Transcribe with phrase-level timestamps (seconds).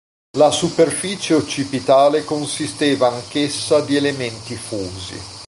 [0.35, 5.19] La superficie occipitale consisteva anch'essa di elementi fusi.